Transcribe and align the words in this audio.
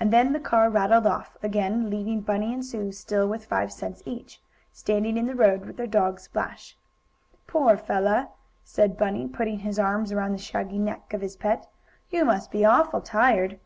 And 0.00 0.10
then 0.10 0.32
the 0.32 0.40
car 0.40 0.70
rattled 0.70 1.06
off 1.06 1.36
again, 1.42 1.90
leaving 1.90 2.22
Bunny 2.22 2.54
and 2.54 2.64
Sue, 2.64 2.92
still 2.92 3.28
with 3.28 3.44
five 3.44 3.70
cents 3.70 4.02
each, 4.06 4.40
Standing 4.72 5.18
in 5.18 5.26
the 5.26 5.34
road, 5.34 5.66
with 5.66 5.76
their 5.76 5.86
dog 5.86 6.18
Splash. 6.18 6.78
"Poor 7.46 7.76
fellow," 7.76 8.30
said 8.64 8.96
Bunny, 8.96 9.28
putting 9.28 9.58
his 9.58 9.78
arms 9.78 10.12
around 10.12 10.32
the 10.32 10.38
shaggy 10.38 10.78
neck 10.78 11.12
of 11.12 11.20
his 11.20 11.36
pet, 11.36 11.68
"you 12.08 12.24
must 12.24 12.50
be 12.50 12.64
awful 12.64 13.02
tired!" 13.02 13.60